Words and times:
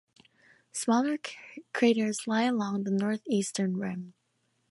Smaller 0.71 1.19
craters 1.73 2.25
lie 2.25 2.45
along 2.45 2.85
the 2.85 2.89
northeastern 2.91 3.77
rim. 3.77 4.15